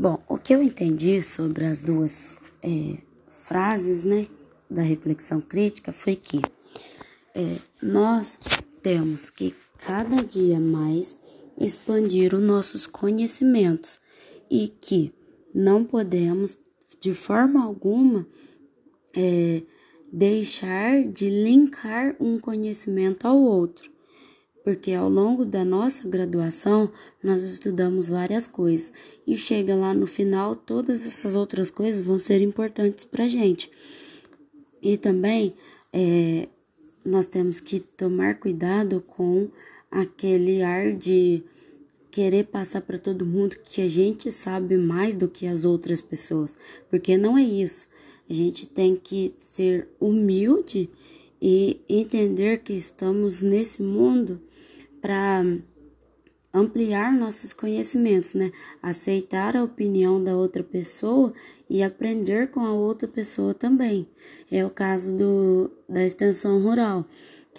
[0.00, 2.96] Bom, o que eu entendi sobre as duas é,
[3.28, 4.28] frases, né,
[4.70, 6.40] da reflexão crítica foi que
[7.34, 8.40] é, nós
[8.80, 11.18] temos que cada dia mais
[11.60, 14.00] expandir os nossos conhecimentos
[14.50, 15.12] e que
[15.54, 16.58] não podemos
[16.98, 18.26] de forma alguma
[19.14, 19.60] é,
[20.10, 23.92] deixar de linkar um conhecimento ao outro
[24.64, 26.90] porque ao longo da nossa graduação
[27.22, 28.92] nós estudamos várias coisas
[29.26, 33.70] e chega lá no final todas essas outras coisas vão ser importantes para gente.
[34.82, 35.54] E também
[35.92, 36.48] é,
[37.04, 39.48] nós temos que tomar cuidado com
[39.90, 41.42] aquele ar de
[42.10, 46.56] querer passar para todo mundo que a gente sabe mais do que as outras pessoas,
[46.88, 47.88] porque não é isso.
[48.28, 50.90] A gente tem que ser humilde
[51.40, 54.40] e entender que estamos nesse mundo
[55.00, 55.42] para
[56.52, 58.50] ampliar nossos conhecimentos, né?
[58.82, 61.32] Aceitar a opinião da outra pessoa
[61.68, 64.08] e aprender com a outra pessoa também.
[64.50, 67.06] É o caso do, da extensão rural,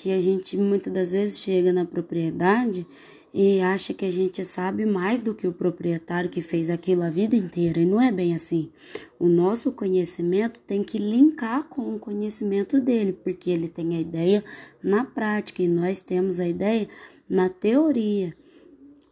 [0.01, 2.87] que a gente muitas das vezes chega na propriedade
[3.31, 7.09] e acha que a gente sabe mais do que o proprietário que fez aquilo a
[7.11, 8.71] vida inteira, e não é bem assim.
[9.19, 14.43] O nosso conhecimento tem que linkar com o conhecimento dele, porque ele tem a ideia
[14.83, 16.89] na prática e nós temos a ideia
[17.29, 18.35] na teoria.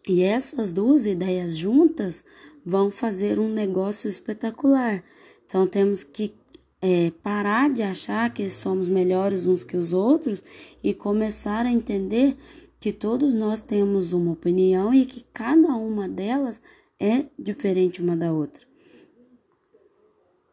[0.08, 2.24] E essas duas ideias juntas
[2.66, 5.04] vão fazer um negócio espetacular.
[5.46, 6.34] Então temos que
[6.82, 10.44] é, parar de achar que somos melhores uns que os outros
[10.84, 12.38] e começar a entender
[12.80, 16.62] que todos nós temos uma opinião e que cada uma delas
[17.00, 18.69] é diferente uma da outra.